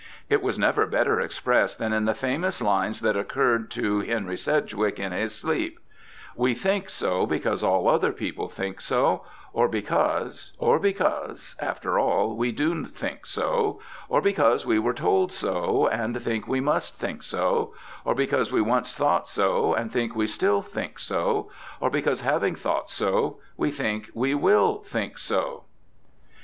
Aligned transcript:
It 0.31 0.41
was 0.41 0.57
never 0.57 0.87
better 0.87 1.19
expressed 1.19 1.77
than 1.77 1.93
in 1.93 2.05
the 2.05 2.15
famous 2.15 2.59
lines 2.59 3.01
that 3.01 3.15
occurred 3.15 3.69
to 3.69 3.99
Henry 3.99 4.35
Sidgwick 4.35 4.97
in 4.97 5.11
his 5.11 5.35
sleep: 5.35 5.77
We 6.35 6.55
think 6.55 6.89
so 6.89 7.27
because 7.27 7.61
all 7.61 7.87
other 7.87 8.11
people 8.11 8.49
think 8.49 8.81
so; 8.81 9.23
Or 9.53 9.67
because— 9.67 10.53
or 10.57 10.79
because— 10.79 11.55
after 11.59 11.99
all, 11.99 12.35
we 12.35 12.51
do 12.51 12.83
think 12.87 13.27
so; 13.27 13.79
Or 14.09 14.21
because 14.21 14.65
we 14.65 14.79
were 14.79 14.95
told 14.95 15.31
so, 15.31 15.85
and 15.85 16.19
think 16.19 16.47
we 16.47 16.61
must 16.61 16.95
think 16.97 17.21
so; 17.21 17.75
Or 18.03 18.15
because 18.15 18.51
we 18.51 18.59
once 18.59 18.95
thought 18.95 19.27
so, 19.29 19.75
and 19.75 19.91
think 19.93 20.15
we 20.15 20.25
still 20.25 20.63
think 20.63 20.97
so; 20.97 21.51
Or 21.79 21.91
because, 21.91 22.21
having 22.21 22.55
thought 22.55 22.89
so, 22.89 23.37
we 23.55 23.69
think 23.69 24.09
we 24.15 24.33
will 24.33 24.79
think 24.83 25.19
so. 25.19 25.65